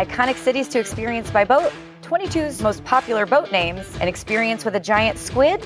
[0.00, 4.80] iconic cities to experience by boat, 22's most popular boat names, an experience with a
[4.80, 5.62] giant squid,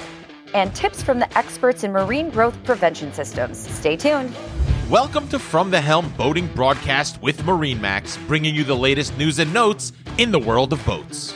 [0.54, 3.56] and tips from the experts in marine growth prevention systems.
[3.56, 4.34] Stay tuned.
[4.90, 9.38] Welcome to From the Helm Boating Broadcast with Marine Max, bringing you the latest news
[9.38, 11.32] and notes in the world of boats.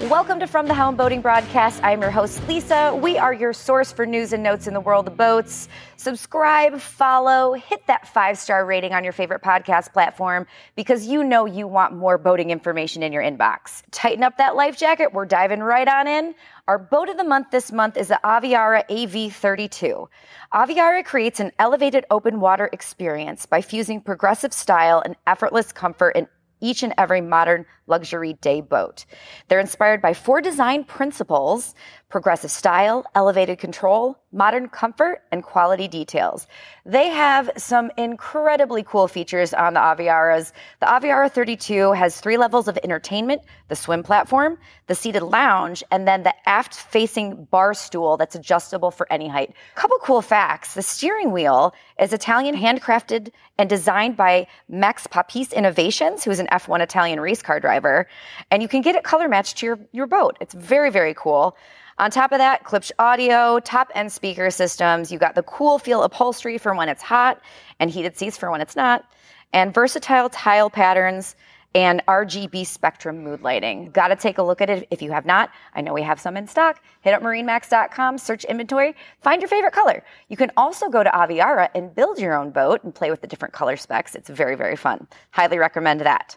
[0.00, 1.80] Welcome to From the Helm Boating Broadcast.
[1.84, 2.98] I'm your host, Lisa.
[3.00, 5.68] We are your source for news and notes in the world of boats.
[5.96, 11.46] Subscribe, follow, hit that five star rating on your favorite podcast platform because you know
[11.46, 13.82] you want more boating information in your inbox.
[13.92, 15.12] Tighten up that life jacket.
[15.12, 16.34] We're diving right on in.
[16.66, 20.08] Our boat of the month this month is the Aviara AV32.
[20.52, 26.26] Aviara creates an elevated open water experience by fusing progressive style and effortless comfort in
[26.64, 29.04] each and every modern luxury day boat.
[29.48, 31.74] They're inspired by four design principles
[32.14, 36.46] progressive style, elevated control, modern comfort, and quality details.
[36.86, 40.52] They have some incredibly cool features on the Aviaras.
[40.78, 46.06] The Aviara 32 has three levels of entertainment the swim platform, the seated lounge, and
[46.06, 49.52] then the aft facing bar stool that's adjustable for any height.
[49.74, 56.22] Couple cool facts the steering wheel is Italian handcrafted and designed by Max Papis Innovations,
[56.22, 58.06] who is an F1 Italian race car driver.
[58.52, 60.36] And you can get it color matched to your, your boat.
[60.40, 61.56] It's very, very cool.
[61.98, 65.12] On top of that, Klipsch audio, top end speaker systems.
[65.12, 67.40] You got the cool feel upholstery for when it's hot
[67.78, 69.04] and heated seats for when it's not,
[69.52, 71.36] and versatile tile patterns
[71.72, 73.90] and RGB spectrum mood lighting.
[73.90, 75.50] Got to take a look at it if you have not.
[75.74, 76.80] I know we have some in stock.
[77.00, 80.04] Hit up marinemax.com, search inventory, find your favorite color.
[80.28, 83.26] You can also go to Aviara and build your own boat and play with the
[83.26, 84.14] different color specs.
[84.14, 85.06] It's very, very fun.
[85.30, 86.36] Highly recommend that.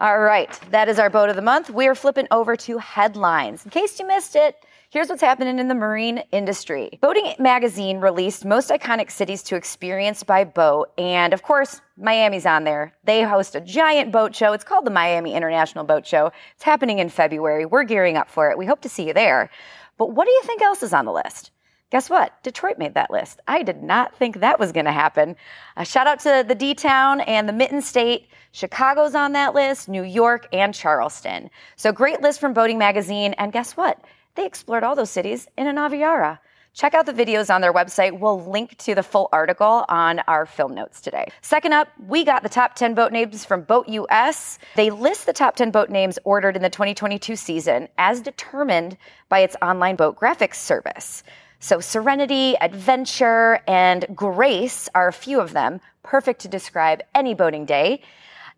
[0.00, 1.70] All right, that is our boat of the month.
[1.70, 3.64] We are flipping over to headlines.
[3.64, 4.56] In case you missed it,
[4.92, 6.98] Here's what's happening in the marine industry.
[7.00, 10.92] Boating Magazine released most iconic cities to experience by boat.
[10.98, 12.92] And of course, Miami's on there.
[13.02, 14.52] They host a giant boat show.
[14.52, 16.30] It's called the Miami International Boat Show.
[16.56, 17.64] It's happening in February.
[17.64, 18.58] We're gearing up for it.
[18.58, 19.48] We hope to see you there.
[19.96, 21.52] But what do you think else is on the list?
[21.88, 22.42] Guess what?
[22.42, 23.40] Detroit made that list.
[23.48, 25.36] I did not think that was going to happen.
[25.78, 28.28] A shout out to the D Town and the Mitten State.
[28.50, 31.48] Chicago's on that list, New York, and Charleston.
[31.76, 33.32] So great list from Boating Magazine.
[33.38, 33.98] And guess what?
[34.34, 36.38] They explored all those cities in an Aviara.
[36.74, 38.18] Check out the videos on their website.
[38.18, 41.28] We'll link to the full article on our film notes today.
[41.42, 44.58] Second up, we got the top 10 boat names from Boat US.
[44.74, 48.96] They list the top 10 boat names ordered in the 2022 season as determined
[49.28, 51.22] by its online boat graphics service.
[51.60, 57.66] So, Serenity, Adventure, and Grace are a few of them, perfect to describe any boating
[57.66, 58.00] day.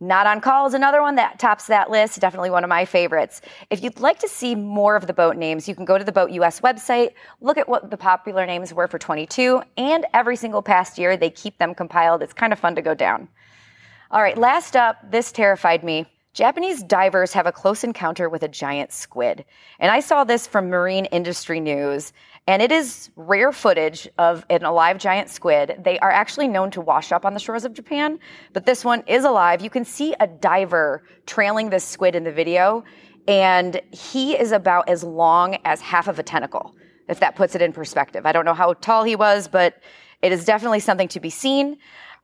[0.00, 2.20] Not on Call is another one that tops that list.
[2.20, 3.40] Definitely one of my favorites.
[3.70, 6.12] If you'd like to see more of the boat names, you can go to the
[6.12, 10.62] Boat US website, look at what the popular names were for 22, and every single
[10.62, 12.22] past year they keep them compiled.
[12.22, 13.28] It's kind of fun to go down.
[14.10, 16.06] All right, last up, this terrified me.
[16.34, 19.44] Japanese divers have a close encounter with a giant squid.
[19.78, 22.12] And I saw this from Marine Industry News,
[22.48, 25.76] and it is rare footage of an alive giant squid.
[25.84, 28.18] They are actually known to wash up on the shores of Japan,
[28.52, 29.62] but this one is alive.
[29.62, 32.82] You can see a diver trailing this squid in the video,
[33.28, 36.74] and he is about as long as half of a tentacle,
[37.08, 38.26] if that puts it in perspective.
[38.26, 39.80] I don't know how tall he was, but
[40.20, 41.76] it is definitely something to be seen.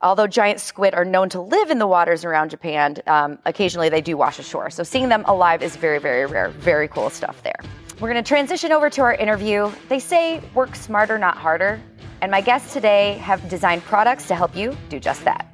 [0.03, 4.01] Although giant squid are known to live in the waters around Japan, um, occasionally they
[4.01, 4.71] do wash ashore.
[4.71, 6.49] So seeing them alive is very, very rare.
[6.49, 7.59] Very cool stuff there.
[7.99, 9.71] We're going to transition over to our interview.
[9.89, 11.79] They say work smarter, not harder.
[12.21, 15.47] And my guests today have designed products to help you do just that.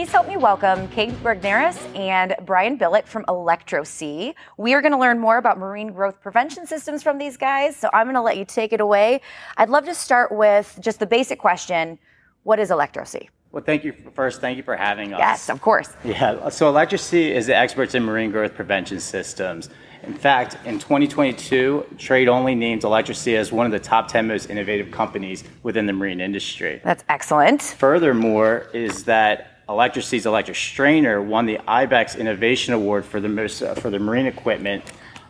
[0.00, 4.34] Please help me welcome Kate Regnerus and Brian Billick from ElectroSea.
[4.56, 7.90] We are going to learn more about marine growth prevention systems from these guys, so
[7.92, 9.20] I'm going to let you take it away.
[9.58, 11.98] I'd love to start with just the basic question
[12.44, 13.28] What is ElectroSea?
[13.52, 14.40] Well, thank you first.
[14.40, 15.18] Thank you for having us.
[15.18, 15.90] Yes, of course.
[16.02, 19.68] Yeah, so ElectroSea is the experts in marine growth prevention systems.
[20.02, 24.48] In fact, in 2022, Trade Only named ElectroSea as one of the top 10 most
[24.48, 26.80] innovative companies within the marine industry.
[26.82, 27.60] That's excellent.
[27.60, 33.72] Furthermore, is that ElectroSea's electric strainer won the IBEX Innovation Award for the most uh,
[33.74, 34.82] for the marine equipment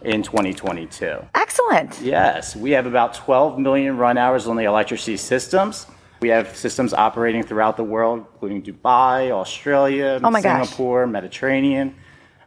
[0.02, 1.18] in 2022.
[1.34, 2.00] Excellent.
[2.00, 5.86] Yes, we have about 12 million run hours on the ElectroSea systems.
[6.20, 10.68] We have systems operating throughout the world, including Dubai, Australia, Oh my gosh.
[10.68, 11.88] Singapore, Mediterranean.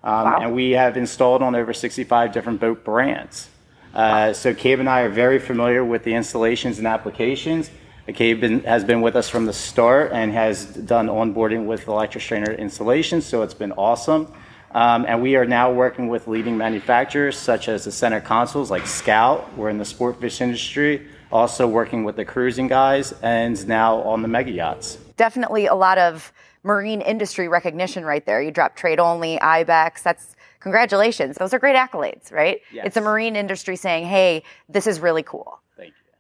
[0.04, 0.40] Um, Wow.
[0.42, 3.50] And we have installed on over 65 different boat brands.
[3.94, 7.70] Uh, so Cabe and I are very familiar with the installations and applications.
[8.12, 12.58] Cabe been, has been with us from the start and has done onboarding with electrostrainer
[12.58, 14.28] installations, so it's been awesome.
[14.72, 18.88] Um, and we are now working with leading manufacturers such as the center consoles like
[18.88, 19.56] Scout.
[19.56, 21.08] We're in the sport fish industry.
[21.32, 24.98] also working with the cruising guys, and now on the mega yachts.
[25.18, 28.42] Definitely a lot of marine industry recognition right there.
[28.42, 30.04] You dropped trade only, IBEX.
[30.04, 31.38] That's congratulations.
[31.38, 32.62] Those are great accolades, right?
[32.72, 32.86] Yes.
[32.88, 35.60] It's a marine industry saying, hey, this is really cool.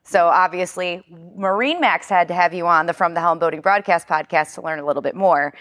[0.03, 1.03] So obviously,
[1.35, 4.61] Marine Max had to have you on the From the Helm Boating Broadcast podcast to
[4.61, 5.53] learn a little bit more.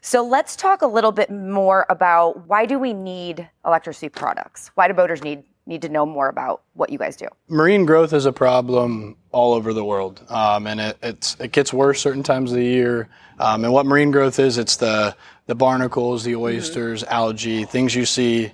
[0.00, 4.70] So let's talk a little bit more about why do we need ElectroSea products?
[4.74, 7.28] Why do boaters need need to know more about what you guys do?
[7.48, 11.72] Marine growth is a problem all over the world, um, and it, it's it gets
[11.72, 13.08] worse certain times of the year.
[13.38, 15.14] Um, and what marine growth is, it's the
[15.46, 18.52] the barnacles, the oysters, algae, things you see.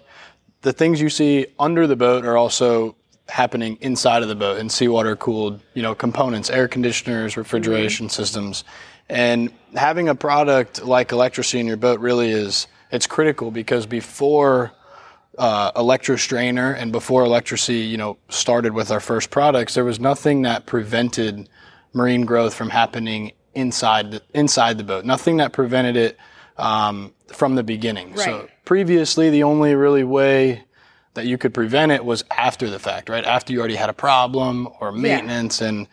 [0.62, 2.96] The things you see under the boat are also
[3.28, 8.64] happening inside of the boat in seawater cooled, you know, components, air conditioners, refrigeration systems.
[9.08, 14.72] And having a product like ElectroSea in your boat really is it's critical because before
[15.36, 20.42] uh, electrostrainer and before ElectroSea, you know, started with our first products, there was nothing
[20.42, 21.48] that prevented
[21.92, 25.04] marine growth from happening inside the, inside the boat.
[25.04, 26.18] Nothing that prevented it
[26.56, 28.16] um, from the beginning.
[28.16, 30.64] So previously, the only really way
[31.18, 33.24] that you could prevent it was after the fact, right?
[33.24, 35.86] After you already had a problem or maintenance, and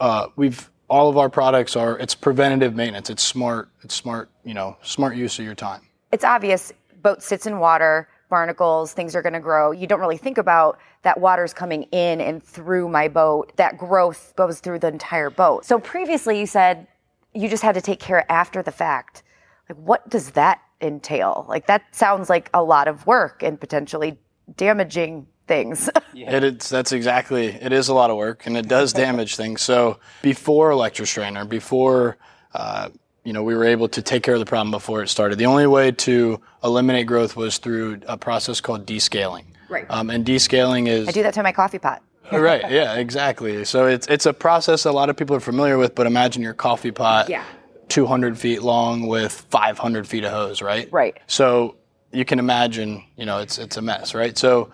[0.00, 3.10] uh, we've all of our products are it's preventative maintenance.
[3.10, 3.68] It's smart.
[3.82, 4.30] It's smart.
[4.44, 5.82] You know, smart use of your time.
[6.12, 6.72] It's obvious
[7.02, 9.72] boat sits in water, barnacles, things are going to grow.
[9.72, 13.52] You don't really think about that water's coming in and through my boat.
[13.56, 15.64] That growth goes through the entire boat.
[15.64, 16.86] So previously you said
[17.34, 19.22] you just had to take care after the fact.
[19.68, 21.46] Like what does that entail?
[21.48, 24.18] Like that sounds like a lot of work and potentially
[24.56, 25.90] damaging things.
[26.14, 26.36] yeah.
[26.36, 29.62] It is, that's exactly, it is a lot of work and it does damage things.
[29.62, 32.16] So before electrostrainer, before,
[32.54, 32.90] uh,
[33.24, 35.38] you know, we were able to take care of the problem before it started.
[35.38, 39.44] The only way to eliminate growth was through a process called descaling.
[39.68, 39.86] Right.
[39.88, 42.02] Um, and descaling is I do that to my coffee pot.
[42.32, 42.68] right.
[42.70, 43.64] Yeah, exactly.
[43.64, 46.54] So it's it's a process a lot of people are familiar with, but imagine your
[46.54, 47.44] coffee pot, Yeah.
[47.88, 50.88] 200 feet long with 500 feet of hose, right?
[50.92, 51.18] Right.
[51.26, 51.76] So
[52.12, 54.36] you can imagine, you know, it's it's a mess, right?
[54.36, 54.70] So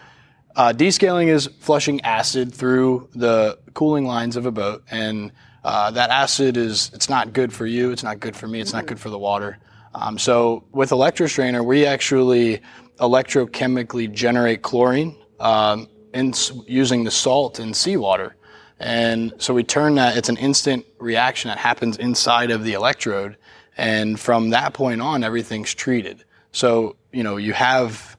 [0.57, 5.33] uh, descaling is flushing acid through the cooling lines of a boat, and
[5.65, 7.93] uh, that acid is it's not good for you.
[7.93, 8.61] It's not good for me.
[8.61, 9.59] It's not good for the water.
[9.95, 12.61] Um, so with electrostrainer, we actually
[12.99, 16.35] electrochemically generate chlorine um, in,
[16.67, 18.37] using the salt in seawater.
[18.81, 23.37] And so we turn that, it's an instant reaction that happens inside of the electrode.
[23.77, 26.25] And from that point on, everything's treated.
[26.53, 28.17] So, you know, you have,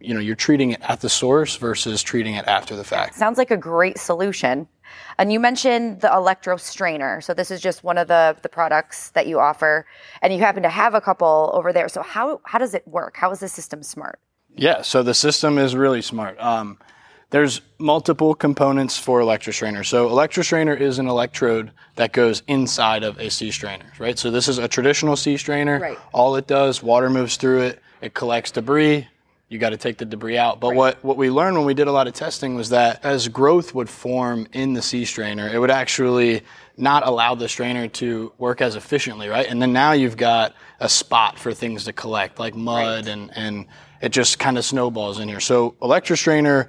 [0.00, 3.14] you know, you're treating it at the source versus treating it after the fact.
[3.14, 4.68] Sounds like a great solution.
[5.18, 7.20] And you mentioned the electro strainer.
[7.20, 9.86] So this is just one of the, the products that you offer.
[10.22, 11.88] And you happen to have a couple over there.
[11.88, 13.16] So how, how does it work?
[13.16, 14.20] How is the system smart?
[14.54, 16.38] Yeah, so the system is really smart.
[16.40, 16.78] Um,
[17.30, 19.84] there's multiple components for electrostrainer.
[19.84, 24.18] So electrostrainer is an electrode that goes inside of a sea strainer, right?
[24.18, 25.80] So this is a traditional sea strainer.
[25.80, 25.98] Right.
[26.12, 29.08] All it does, water moves through it, it collects debris.
[29.48, 30.58] You got to take the debris out.
[30.58, 33.28] But what, what we learned when we did a lot of testing was that as
[33.28, 36.42] growth would form in the sea strainer, it would actually
[36.76, 39.46] not allow the strainer to work as efficiently, right?
[39.48, 43.66] And then now you've got a spot for things to collect, like mud, and, and
[44.00, 45.40] it just kind of snowballs in here.
[45.40, 46.66] So electrostrainer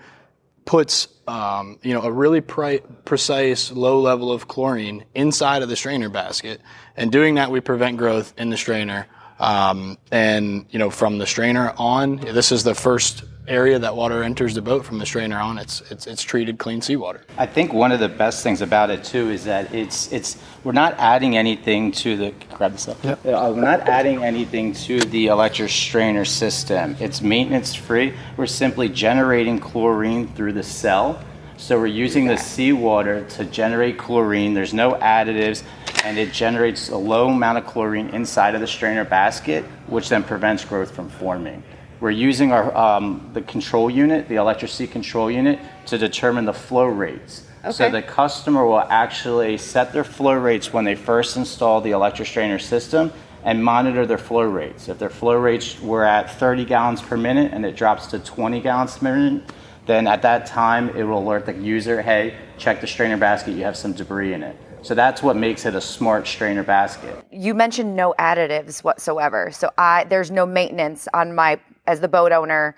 [0.67, 5.75] puts um, you know a really pri- precise low level of chlorine inside of the
[5.75, 6.61] strainer basket,
[6.95, 9.07] and doing that we prevent growth in the strainer.
[9.39, 14.24] Um, and you know from the strainer on, this is the first area that water
[14.24, 15.58] enters the boat from the strainer on.
[15.58, 17.22] It's it's it's treated clean seawater.
[17.38, 20.74] I think one of the best things about it too is that it's it's we're
[20.74, 23.03] not adding anything to the grab this up.
[23.03, 23.25] Yep.
[23.25, 26.96] Uh, we're not adding anything to the electric strainer system.
[27.00, 28.13] It's maintenance free.
[28.36, 31.24] We're simply generating chlorine through the cell.
[31.60, 34.53] So we're using the seawater to generate chlorine.
[34.53, 35.63] There's no additives,
[36.04, 40.24] and it generates a low amount of chlorine inside of the strainer basket, which then
[40.24, 41.63] prevents growth from forming.
[42.00, 46.86] We're using our um, the control unit, the ElectroSea control unit, to determine the flow
[46.86, 47.48] rates.
[47.63, 47.72] Okay.
[47.72, 52.62] So the customer will actually set their flow rates when they first install the electrostrainer
[52.62, 53.12] system
[53.44, 54.89] and monitor their flow rates.
[54.89, 58.62] If their flow rates were at 30 gallons per minute and it drops to 20
[58.62, 59.51] gallons per minute,
[59.86, 63.63] then at that time it will alert the user, hey, check the strainer basket, you
[63.63, 64.56] have some debris in it.
[64.88, 67.22] So that's what makes it a smart strainer basket.
[67.29, 69.51] You mentioned no additives whatsoever.
[69.51, 72.74] So I there's no maintenance on my as the boat owner.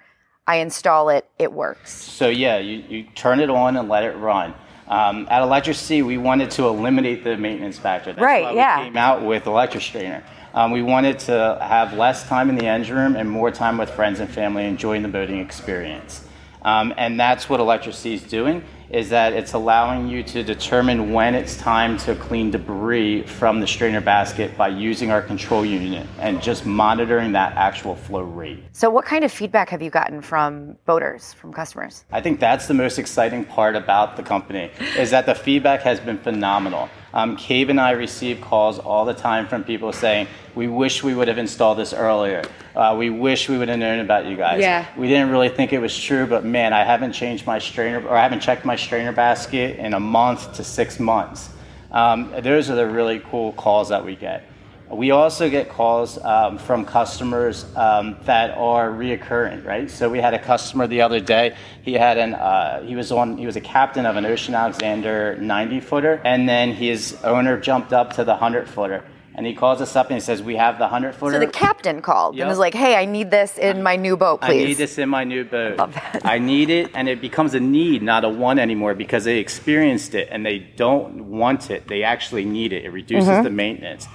[0.48, 1.92] I install it, it works.
[1.94, 4.56] So yeah, you, you turn it on and let it run.
[4.88, 8.12] Um, at ElectroSea, we wanted to eliminate the maintenance factor.
[8.12, 8.80] That's Right, why yeah.
[8.80, 10.24] we came out with Electrostrainer.
[10.56, 13.92] Um, we wanted to have less time in the engine room and more time with
[13.92, 16.25] friends and family enjoying the boating experience.
[16.63, 18.63] Um, and that's what ElectroSea is doing.
[18.89, 23.67] Is that it's allowing you to determine when it's time to clean debris from the
[23.67, 28.63] strainer basket by using our control unit and just monitoring that actual flow rate.
[28.72, 32.05] So, what kind of feedback have you gotten from boaters, from customers?
[32.12, 36.00] I think that's the most exciting part about the company is that the feedback has
[36.00, 36.89] been phenomenal.
[37.13, 41.13] Um, Cabe and I receive calls all the time from people saying, "We wish we
[41.16, 42.44] would have installed this earlier.
[42.75, 44.62] Uh, we wish we would have known about you guys.
[44.62, 44.86] Yeah.
[44.96, 48.16] We didn't really think it was true, but man, I haven't changed my strainer or
[48.16, 51.50] I haven't checked my strainer basket in a month to six months."
[51.92, 54.44] Um, those are the really cool calls that we get.
[54.91, 59.89] We also get calls um, from customers um, that are reoccurring, right?
[59.89, 61.55] So we had a customer the other day.
[61.84, 65.38] He had an uh, he was on he was a captain of an Ocean Alexander
[65.38, 69.03] 90 footer, and then his owner jumped up to the 100 footer,
[69.36, 71.46] and he calls us up and he says, "We have the 100 footer." So the
[71.51, 72.41] captain called Yep.
[72.41, 74.98] and was like, "Hey, I need this in my new boat, please." I need this
[74.98, 75.77] in my new boat.
[75.77, 76.22] Love that.
[76.25, 80.15] I need it, and it becomes a need, not a want anymore, because they experienced
[80.15, 81.88] it and they don't want it.
[81.88, 82.86] They actually need it.
[82.86, 83.43] It reduces Mm-hmm.
[83.43, 84.08] the maintenance.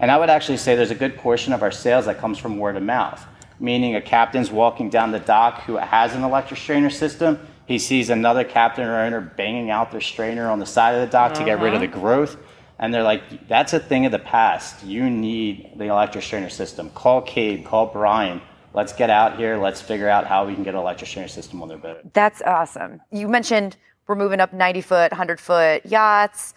[0.00, 2.58] And I would actually say there's a good portion of our sales that comes from
[2.58, 3.24] word of mouth,
[3.58, 7.38] meaning a captain's walking down the dock who has an electric strainer system.
[7.66, 11.10] He sees another captain or owner banging out their strainer on the side of the
[11.10, 11.98] dock to get rid of the Uh-huh.
[12.00, 12.36] growth.
[12.78, 14.84] And they're like, that's a thing of the past.
[14.84, 16.90] You need the electric strainer system.
[16.90, 18.40] Call Cabe, call Brian.
[18.72, 19.56] Let's get out here.
[19.56, 22.12] Let's figure out how we can get an electric strainer system on their boat.
[22.14, 23.00] That's awesome.
[23.10, 23.76] You mentioned
[24.06, 26.54] we're moving up 90 foot, 100 foot yachts.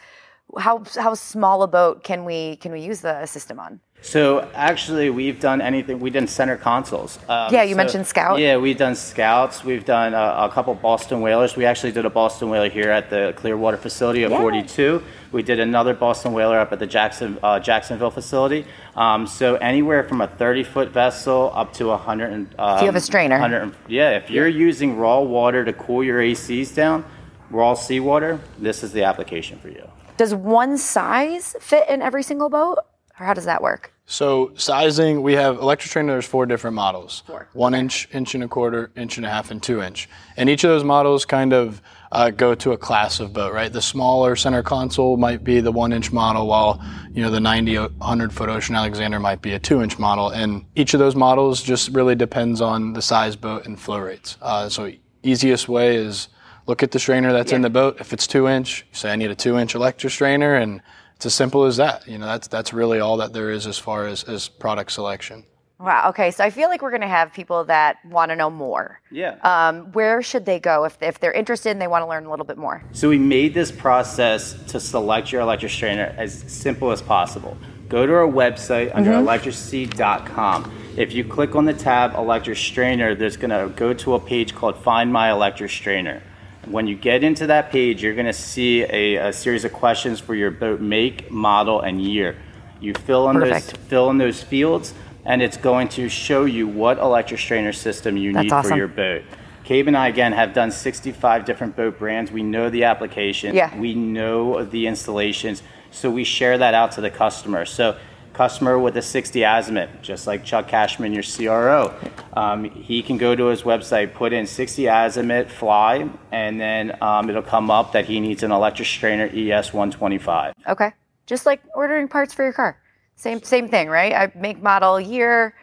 [0.60, 3.80] How how small a boat can we can we use the system on?
[4.04, 6.00] So actually, we've done anything.
[6.00, 7.20] We've done center consoles.
[7.30, 8.40] Um, Yeah, you so- mentioned Scout.
[8.40, 9.64] Yeah, we've done scouts.
[9.64, 11.56] We've done a, a couple Boston whalers.
[11.56, 14.40] We actually did a Boston whaler here at the Clearwater facility of Yeah.
[14.42, 15.04] 42.
[15.32, 18.66] We did another Boston whaler up at the Jackson uh, Jacksonville facility.
[18.96, 22.34] Um, so anywhere from a 30 foot vessel up to 100.
[22.34, 23.36] And, um, you have a strainer.
[23.36, 27.06] 100 and- yeah, if you're using raw water to cool your ACs down,
[27.52, 29.88] raw seawater, this is the application for you.
[30.18, 32.78] Does one size fit in every single boat,
[33.20, 33.94] or how does that work?
[34.06, 36.14] So sizing, we have electric strainer.
[36.14, 37.48] There's four different models: Four.
[37.54, 40.10] one inch, inch and a quarter, inch and a half, and two inch.
[40.36, 43.72] And each of those models kind of uh, go to a class of boat, right?
[43.72, 47.78] The smaller center console might be the one inch model, while you know the 90,
[47.78, 50.30] 100 foot Ocean Alexander might be a two inch model.
[50.30, 54.38] And each of those models just really depends on the size boat and flow rates.
[54.42, 54.92] Uh, so
[55.24, 56.28] easiest way is
[56.68, 57.98] look at the strainer that's in the boat.
[58.00, 60.82] If it's two inch, say I need a two inch electric strainer, and
[61.16, 62.08] it's as simple as that.
[62.08, 65.46] You know, that's that's really all that there is as far as, as product selection.
[65.82, 66.10] Wow.
[66.10, 69.02] Okay, so I feel like we're going to have people that want to know more.
[69.10, 69.38] Yeah.
[69.42, 72.30] Um, where should they go if, if they're interested and they want to learn a
[72.30, 72.84] little bit more?
[72.92, 77.58] So we made this process to select your electric strainer as simple as possible.
[77.90, 80.72] Go to our website under electrosea.com.
[80.98, 84.54] If you click on the tab electric strainer, there's going to go to a page
[84.54, 86.22] called Find My Electric Strainer.
[86.68, 90.20] When you get into that page, you're going to see a, a series of questions
[90.20, 92.38] for your boat make, model, and year.
[92.80, 94.94] You fill in those fill in those fields,
[95.26, 98.72] and it's going to show you what electric strainer system you That's need awesome.
[98.72, 99.24] for your boat.
[99.64, 102.32] Cabe and I again have done 65 different boat brands.
[102.32, 103.56] We know the application.
[103.56, 103.76] Yeah.
[103.78, 107.66] We know the installations, so we share that out to the customer.
[107.66, 107.98] So,
[108.34, 111.94] customer with a 60 Azimut, just like Chuck Cashman, your CRO,
[112.34, 117.30] um, he can go to his website, put in 60 Azimut fly, and then um,
[117.30, 120.54] it'll come up that he needs an electric strainer ES 125.
[120.68, 120.92] Okay.
[121.26, 122.78] Just like ordering parts for your car.
[123.16, 124.14] Same same thing, right?
[124.14, 125.54] I make model year,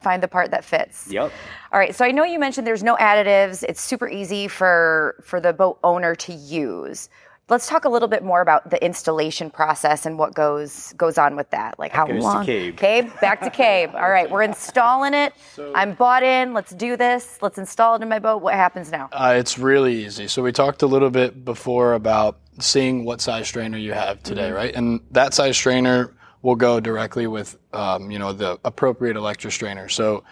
[0.00, 1.10] find the part that fits.
[1.10, 1.32] Yep.
[1.72, 1.94] All right.
[1.94, 3.62] So I know you mentioned there's no additives.
[3.62, 7.08] It's super easy for for the boat owner to use.
[7.48, 11.34] Let's talk a little bit more about the installation process and what goes goes on
[11.34, 11.78] with that.
[11.78, 12.44] Like how goes to long?
[12.44, 13.10] Cabe.
[13.20, 13.94] back to Cabe.
[13.94, 15.32] All right, we're installing it.
[15.74, 16.52] I'm bought in.
[16.52, 17.38] Let's do this.
[17.40, 18.42] Let's install it in my boat.
[18.42, 19.08] What happens now?
[19.12, 20.28] Uh, it's really easy.
[20.28, 24.50] So we talked a little bit before about seeing what size strainer you have today,
[24.50, 24.74] right?
[24.74, 29.88] And that size strainer will go directly with, um, you know, the appropriate electro strainer.
[29.88, 30.22] So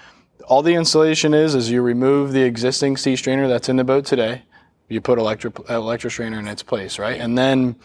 [0.47, 4.05] all the installation is is you remove the existing sea strainer that's in the boat
[4.05, 4.43] today.
[4.89, 7.21] You put electric electric strainer in its place, right?
[7.21, 7.77] And then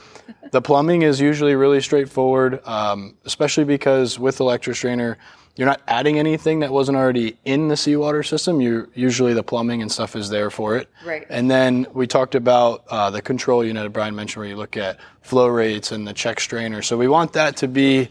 [0.51, 5.17] the plumbing is usually really straightforward, um, especially because with electric strainer,
[5.55, 8.62] you're not adding anything that wasn't already in the seawater system.
[8.62, 10.89] You usually the plumbing and stuff is there for it.
[11.05, 11.25] Right.
[11.29, 14.77] And then we talked about uh, the control unit that Brian mentioned, where you look
[14.77, 16.81] at flow rates and the check strainer.
[16.81, 18.10] So we want that to be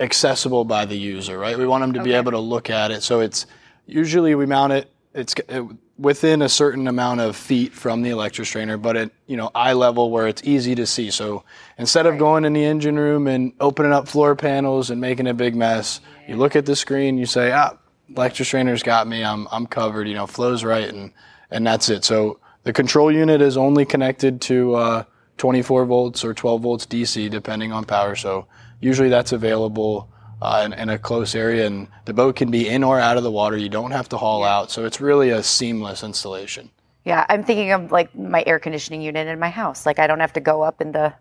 [0.00, 1.56] accessible by the user, right?
[1.56, 3.02] We want them to be able to look at it.
[3.02, 3.46] So it's
[3.86, 4.90] usually we mount it.
[5.14, 5.64] It's it,
[6.00, 9.74] within a certain amount of feet from the electric strainer, but at you know eye
[9.74, 11.10] level where it's easy to see.
[11.10, 11.44] So
[11.78, 15.34] instead of going in the engine room and opening up floor panels and making a
[15.34, 17.76] big mess, you look at the screen, you say, ah,
[18.08, 19.22] electric strainer's got me.
[19.22, 20.08] I'm I'm covered.
[20.08, 21.12] You know, flows right, and
[21.50, 22.04] and that's it.
[22.04, 25.04] So the control unit is only connected to uh,
[25.36, 28.16] 24 volts or 12 volts DC, depending on power.
[28.16, 28.46] So
[28.80, 30.08] usually that's available
[30.42, 33.22] uh, in, in, a close area, and the boat can be in or out of
[33.22, 33.56] the water.
[33.56, 36.70] You don't have to haul out, so it's really a seamless installation.
[37.04, 39.86] Yeah, I'm thinking of like my air conditioning unit in my house.
[39.86, 41.14] Like I don't have to go up in the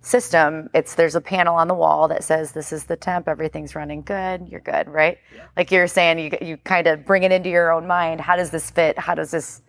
[0.00, 0.68] system.
[0.74, 3.28] It's there's a panel on the wall that says this is the temp.
[3.28, 4.48] Everything's running good.
[4.48, 5.18] You're good, right?
[5.34, 5.46] Yeah.
[5.56, 8.20] Like you're saying, you you kind of bring it into your own mind.
[8.20, 8.98] How does this fit?
[8.98, 9.62] How does this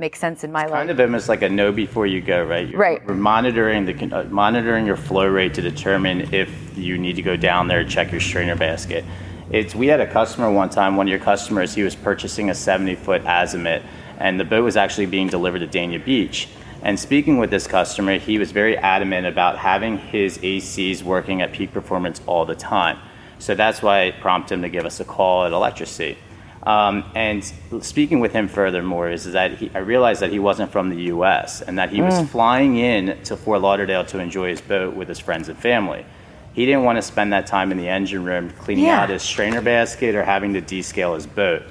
[0.00, 0.80] make sense in my it's life?
[0.80, 2.68] Kind of almost like a know before you go, right?
[2.68, 3.06] You're, right.
[3.06, 7.36] We're monitoring the uh, monitoring your flow rate to determine if you need to go
[7.36, 9.04] down there and check your strainer basket.
[9.50, 10.96] It's we had a customer one time.
[10.96, 13.84] One of your customers, he was purchasing a 70 foot Azimut,
[14.18, 16.48] and the boat was actually being delivered to Dania Beach
[16.82, 21.52] and speaking with this customer, he was very adamant about having his ACs working at
[21.52, 22.98] peak performance all the time.
[23.38, 26.16] So that's why I prompted him to give us a call at ElectroSea.
[26.62, 27.42] Um, and
[27.80, 31.04] speaking with him furthermore is, is that he, I realized that he wasn't from the
[31.04, 31.62] U.S.
[31.62, 32.04] and that he mm.
[32.04, 36.04] was flying in to Fort Lauderdale to enjoy his boat with his friends and family.
[36.52, 39.02] He didn't want to spend that time in the engine room cleaning yeah.
[39.02, 41.62] out his strainer basket or having to descale his boat.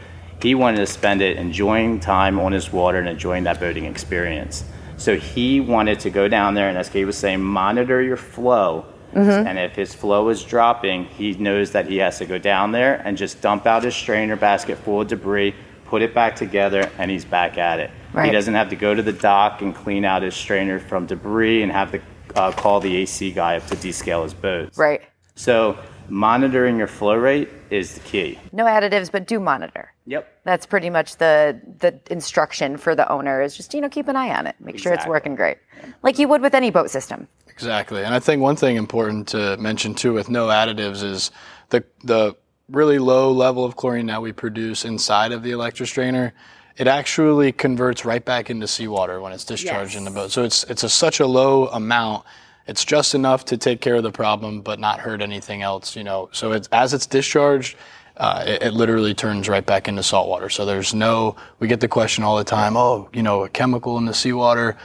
[0.41, 4.63] He wanted to spend it enjoying time on his water and enjoying that boating experience.
[4.97, 8.85] So he wanted to go down there, and as Kate was saying, monitor your flow.
[9.13, 9.47] Mm-hmm.
[9.47, 12.95] And if his flow is dropping, he knows that he has to go down there
[13.03, 17.09] and just dump out his strainer basket full of debris, put it back together, and
[17.09, 17.91] he's back at it.
[18.13, 18.27] Right.
[18.27, 21.63] He doesn't have to go to the dock and clean out his strainer from debris
[21.63, 22.01] and have to
[22.35, 24.77] uh, call the AC guy up to descale his boats.
[24.77, 25.01] Right.
[25.35, 25.77] So
[26.09, 28.39] monitoring your flow rate is the key.
[28.51, 29.93] No additives, but do monitor.
[30.05, 30.41] Yep.
[30.43, 34.15] That's pretty much the the instruction for the owner is just you know keep an
[34.15, 34.81] eye on it, make exactly.
[34.81, 35.57] sure it's working great,
[36.03, 37.27] like you would with any boat system.
[37.59, 41.31] Exactly, and I think one thing important to mention too with no additives is
[41.69, 42.35] the the
[42.69, 46.31] really low level of chlorine that we produce inside of the electrostrainer.
[46.77, 49.99] It actually converts right back into seawater when it's discharged yes.
[49.99, 50.31] in the boat.
[50.31, 52.25] So it's it's a, such a low amount
[52.69, 55.95] it's just enough to take care of the problem, but not hurt anything else.
[55.95, 57.75] You know, so it's, as it's discharged,
[58.17, 60.49] uh, it, it, literally turns right back into salt water.
[60.49, 61.35] So there's no.
[61.57, 62.77] We get the question all the time.
[62.77, 64.77] Oh, you know, a chemical in the seawater.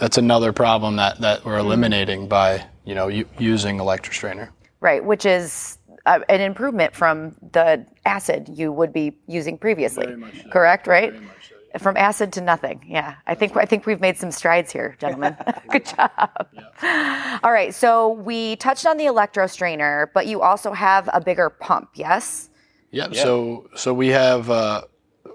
[0.00, 1.66] That's another problem that that we're mm-hmm.
[1.66, 4.50] eliminating by you know u- using electrostrainer.
[4.80, 10.06] Right, which is uh, an improvement from the acid you would be using previously.
[10.06, 10.50] So.
[10.50, 11.14] Correct, right?
[11.78, 12.84] From acid to nothing.
[12.86, 15.36] Yeah, I think I think we've made some strides here, gentlemen.
[15.70, 16.48] Good job.
[16.52, 17.38] Yeah.
[17.42, 21.90] All right, so we touched on the electrostrainer, but you also have a bigger pump,
[21.94, 22.50] yes?
[22.92, 23.10] Yep.
[23.12, 23.22] Yeah.
[23.22, 24.82] So so we have uh,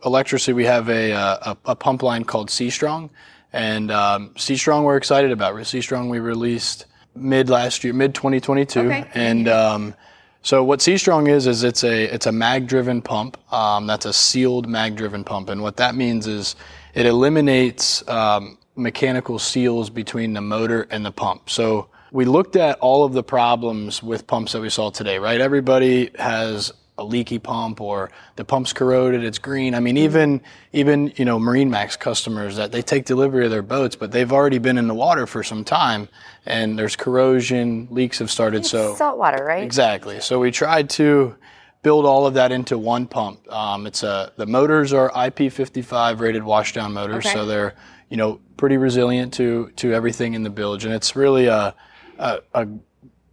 [0.04, 0.54] ElectroSea.
[0.54, 3.12] We have a, uh, a, a pump line called Sea Strong,
[3.54, 5.66] and um, Strong we're excited about.
[5.66, 6.86] Sea Strong we released
[7.16, 9.10] mid last year, mid 2022, okay.
[9.14, 9.94] and um,
[10.42, 13.38] so what Sea Strong is is it's a it's a mag driven pump.
[13.54, 16.56] Um, that's a sealed mag driven pump, and what that means is
[16.94, 21.50] it eliminates um, mechanical seals between the motor and the pump.
[21.50, 25.20] So we looked at all of the problems with pumps that we saw today.
[25.20, 29.76] Right, everybody has a leaky pump or the pump's corroded, it's green.
[29.76, 33.62] I mean, even even you know Marine Max customers that they take delivery of their
[33.62, 36.08] boats, but they've already been in the water for some time,
[36.46, 38.62] and there's corrosion, leaks have started.
[38.62, 39.64] It's so salt water, right?
[39.64, 40.20] Exactly.
[40.22, 41.36] So we tried to
[41.84, 43.52] build all of that into one pump.
[43.52, 47.34] Um, it's a the motors are IP55 rated washdown motors, okay.
[47.34, 47.76] so they're
[48.10, 51.76] you know pretty resilient to to everything in the bilge, and it's really a,
[52.20, 52.68] a, a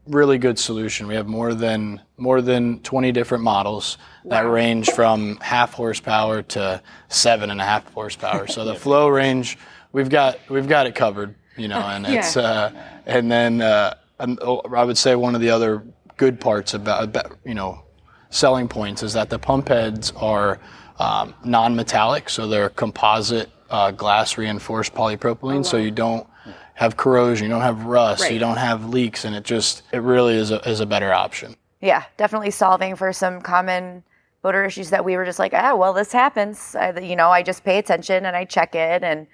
[0.09, 1.07] really good solution.
[1.07, 6.83] We have more than more than 20 different models that range from half horsepower to
[7.09, 8.47] seven and a half horsepower.
[8.47, 9.59] So the flow range,
[9.93, 12.19] we've got we've got it covered, you know, and yeah.
[12.19, 12.73] it's uh,
[13.07, 15.85] and then uh, I would say one of the other
[16.17, 17.83] good parts about, about you know
[18.31, 20.59] selling points is that the pump heads are
[20.99, 25.63] um, non-metallic, so they're composite uh, glass reinforced polypropylene, oh, wow.
[25.63, 26.27] so you don't
[26.79, 28.33] have corrosion, you don't have rust, right.
[28.33, 31.57] you don't have leaks, and it just it really is a is a better option.
[31.81, 34.05] Yeah, definitely solving for some common
[34.43, 36.77] boater issues that we were just like, ah, well, this happens.
[36.77, 39.27] I, you know, I just pay attention and I check it, and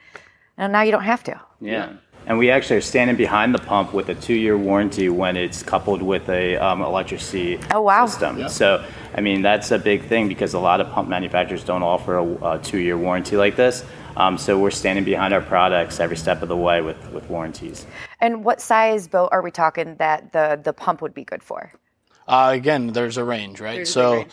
[0.56, 1.38] and now you don't have to.
[1.60, 1.92] Yeah.
[2.26, 6.00] And we actually are standing behind the pump with a two-year warranty when it's coupled
[6.00, 8.06] with a um, ElectroSea oh, wow.
[8.06, 8.38] system.
[8.38, 8.46] Yeah.
[8.46, 8.82] So,
[9.14, 12.52] I mean, that's a big thing because a lot of pump manufacturers don't offer a,
[12.52, 13.84] a two-year warranty like this.
[14.16, 17.86] Um, so we're standing behind our products every step of the way with, with warranties.
[18.20, 21.72] And what size boat are we talking that the, the pump would be good for?
[22.26, 23.76] Uh, again, there's a range, right?
[23.76, 24.30] There's so range.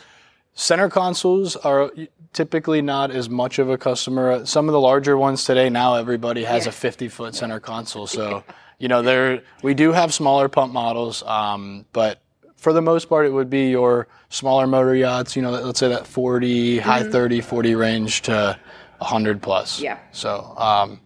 [0.54, 1.92] center consoles are
[2.34, 4.46] typically not as much of a customer.
[4.46, 6.70] Some of the larger ones today, now everybody has yeah.
[6.70, 8.08] a 50 foot center console.
[8.08, 8.44] So,
[8.78, 12.22] you know, there we do have smaller pump models, um, but
[12.56, 15.90] for the most part, it would be your smaller motor yachts, you know, let's say
[15.90, 16.88] that 40, mm-hmm.
[16.88, 18.58] high 30, 40 range to
[19.02, 19.80] 100 plus.
[19.82, 19.98] Yeah.
[20.12, 21.00] So, um,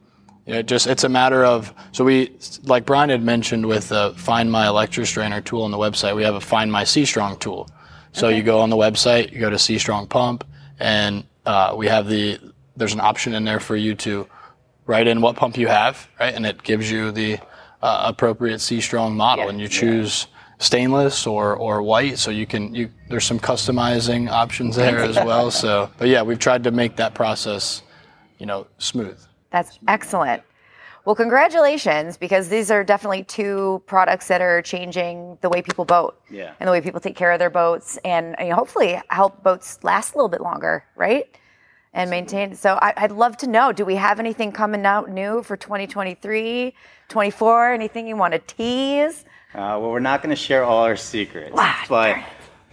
[0.47, 2.31] You know, just it's a matter of so we
[2.63, 6.15] like Brian had mentioned with the Find My Electrostrainer tool on the website.
[6.15, 7.67] We have a Find My Sea Strong tool.
[8.11, 10.43] So you go on the website, you go to Sea Strong Pump,
[10.79, 12.39] and uh, we have the
[12.77, 14.27] there's an option in there for you to
[14.85, 17.39] write in what pump you have, right, and it gives you the
[17.81, 19.49] uh, appropriate Sea Strong model, Yeah.
[19.51, 20.27] and you choose
[20.59, 22.19] stainless or or white.
[22.19, 25.49] So you can you there's some customizing options there as well.
[25.49, 27.81] So, but yeah, we've tried to make that process,
[28.39, 29.19] you know, smooth.
[29.51, 30.43] That's excellent.
[31.05, 36.19] Well, congratulations, because these are definitely two products that are changing the way people boat
[36.31, 36.53] Yeah.
[36.59, 39.77] and the way people take care of their boats and you know, hopefully help boats
[39.83, 41.27] last a little bit longer, right?
[41.93, 42.55] And maintain.
[42.55, 46.73] So I, I'd love to know do we have anything coming out new for 2023,
[47.07, 47.71] 24?
[47.73, 49.25] Anything you want to tease?
[49.53, 52.25] Uh, well, we're not going to share all our secrets, Ah, but darn it.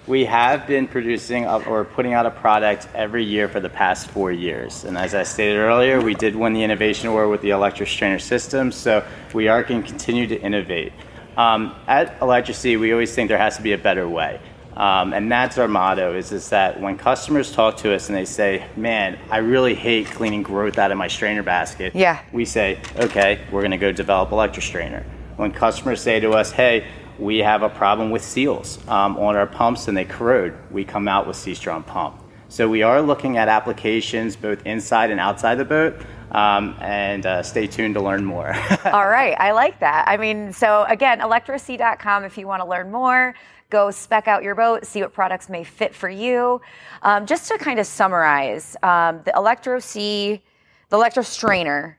[0.06, 4.32] We have been producing or putting out a product every year for the past four
[4.32, 4.82] years.
[4.84, 8.18] And as I stated earlier, we did win the Innovation Award with the Electro Strainer
[8.18, 10.92] system, so we are going to continue to innovate.
[11.36, 14.40] Um, at ElectroSea, we always think there has to be a better way.
[14.76, 18.24] Um, and that's our motto is, is that when customers talk to us and they
[18.24, 22.20] say, man, I really hate cleaning growth out of my strainer basket, Yeah.
[22.32, 25.04] we say, okay, we're going to go develop Electrostrainer.
[25.36, 26.86] When customers say to us, hey,
[27.22, 31.06] we have a problem with seals um, on our pumps and they corrode, we come
[31.06, 32.20] out with Sea Strong Pump.
[32.48, 35.96] So we are looking at applications both inside and outside the boat,
[36.32, 38.48] um, and uh, stay tuned to learn more.
[38.84, 40.06] All right, I like that.
[40.06, 43.34] I mean, so again, electrosea.com if you want to learn more.
[43.70, 46.60] Go spec out your boat, see what products may fit for you.
[47.00, 50.42] Um, just to kind of summarize, um, the ElectroSea,
[50.90, 51.98] the Electro Strainer,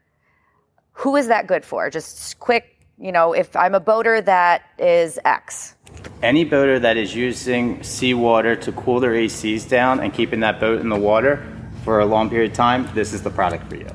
[0.91, 1.89] who is that good for?
[1.89, 5.75] Just quick, you know, if I'm a boater that is X.
[6.21, 10.79] Any boater that is using seawater to cool their ACs down and keeping that boat
[10.81, 11.45] in the water
[11.83, 13.87] for a long period of time, this is the product for you.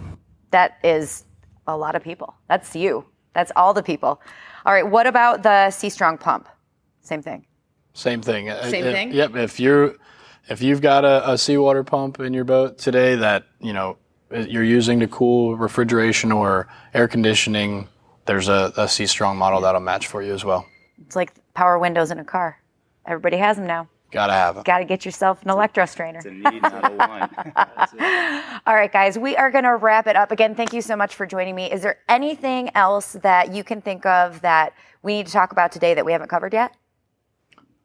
[0.50, 1.24] That is
[1.66, 2.34] a lot of people.
[2.48, 3.04] That's you.
[3.34, 4.20] That's all the people.
[4.66, 6.48] All right, what about the Sea Strong pump?
[7.02, 7.46] Same thing.
[7.94, 8.50] Same thing.
[8.50, 9.12] Uh, Same If- thing?
[9.12, 9.36] Yep.
[9.36, 9.94] If you're
[10.48, 13.96] if you've got a, a seawater pump in your boat today that you know
[14.30, 17.88] you're using to cool refrigeration or air conditioning,
[18.28, 20.66] there's a, a Sea Strong model that'll match for you as well.
[21.04, 22.60] It's like power windows in a car.
[23.06, 23.88] Everybody has them now.
[24.10, 24.64] Gotta have them.
[24.64, 26.18] Got to get yourself an electro strainer.
[26.18, 27.32] It's a need, not a want.
[28.66, 30.30] All right, guys, we are going to wrap it up.
[30.30, 31.70] Again, thank you so much for joining me.
[31.70, 35.72] Is there anything else that you can think of that we need to talk about
[35.72, 36.74] today that we haven't covered yet?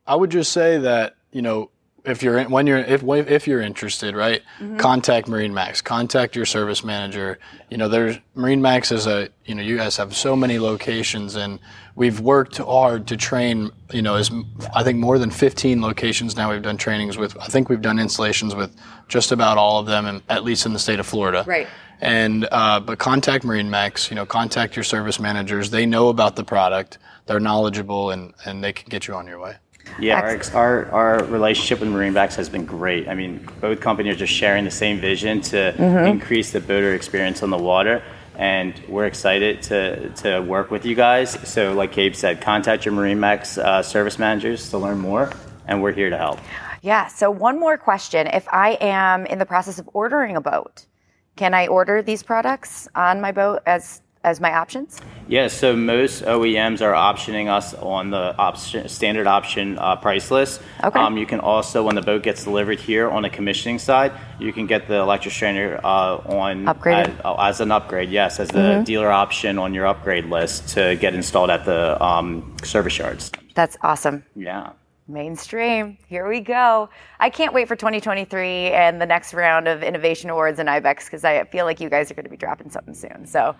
[0.06, 1.72] I would just say that you know
[2.06, 4.42] if you're in, when you're if if you're interested, right?
[4.78, 5.82] Contact Marine Max.
[5.82, 7.40] Contact your service manager.
[7.70, 11.36] You know, there's Marine Max is a you know you guys have so many locations
[11.36, 11.60] and
[11.96, 13.72] we've worked hard to train.
[13.92, 14.32] You know, as
[14.76, 17.38] I think more than 15 locations now we've done trainings with.
[17.40, 18.76] I think we've done installations with
[19.08, 21.46] just about all of them, and at least in the state of Florida.
[21.48, 21.68] Right.
[22.02, 24.10] And uh, but contact Marine Max.
[24.10, 25.70] You know, contact your service managers.
[25.70, 26.98] They know about the product.
[27.28, 29.56] They're knowledgeable and and they can get you on your way.
[30.00, 33.08] Yeah, our, ex- our, our relationship with Marine Max has been great.
[33.08, 37.44] I mean, both companies are just sharing the same vision to increase the boater experience
[37.44, 38.04] on the water.
[38.36, 41.32] And we're excited to, to work with you guys.
[41.48, 45.32] So, like Cabe said, contact your Marine Max uh, service managers to learn more,
[45.68, 46.40] and we're here to help.
[46.82, 47.08] Yeah.
[47.08, 48.26] So, one more question.
[48.26, 50.88] If I am in the process of ordering a boat,
[51.36, 55.00] can I order these products on my boat as as my options?
[55.28, 60.62] Yeah, so most OEMs are optioning us on the option, standard option uh, price list.
[60.84, 61.00] Okay.
[61.00, 64.52] Um, you can also, when the boat gets delivered here on the commissioning side, you
[64.52, 67.18] can get the electric strainer uh, on Upgraded?
[67.18, 67.28] Mm-hmm.
[67.28, 68.10] uh, as an upgrade.
[68.10, 72.56] Yes, as the dealer option on your upgrade list to get installed at the um,
[72.64, 73.32] service yards.
[73.56, 74.24] That's awesome.
[74.36, 74.72] Yeah.
[75.08, 75.98] Mainstream.
[76.08, 76.90] Here we go.
[77.20, 81.26] I can't wait for 2023 and the next round of Innovation Awards and IBEX because
[81.26, 83.26] I feel like you guys are going to be dropping something soon.
[83.26, 83.56] So,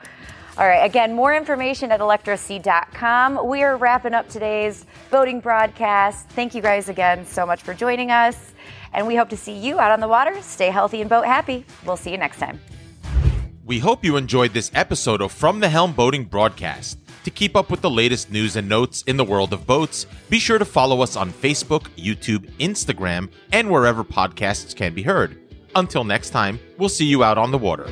[0.56, 3.48] all right, again, more information at electrosea.com.
[3.48, 6.30] We are wrapping up today's boating broadcast.
[6.30, 8.54] Thank you guys again so much for joining us.
[8.94, 10.40] And we hope to see you out on the water.
[10.42, 11.66] Stay healthy and boat happy.
[11.86, 12.60] We'll see you next time.
[13.66, 17.00] We hope you enjoyed this episode of From the Helm Boating Broadcast.
[17.24, 20.38] To keep up with the latest news and notes in the world of boats, be
[20.38, 25.40] sure to follow us on Facebook, YouTube, Instagram, and wherever podcasts can be heard.
[25.76, 27.90] Until next time, we'll see you out on the water.